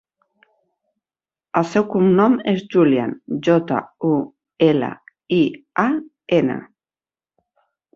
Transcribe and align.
El 1.61 1.67
seu 1.73 1.85
cognom 1.97 2.39
és 2.53 2.65
Julian: 2.77 3.15
jota, 3.51 3.85
u, 4.15 4.17
ela, 4.73 4.93
i, 5.43 5.43
a, 5.89 5.91
ena. 6.45 6.63